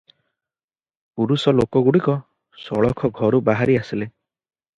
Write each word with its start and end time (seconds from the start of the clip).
ପୁରୁଷ 1.19 1.53
ଲୋକଗୁଡ଼ିକ 1.57 2.15
ସଳଖ 2.63 3.13
ଘରୁ 3.21 3.43
ବାହାରି 3.53 3.79
ଆସିଲେ। 3.85 4.11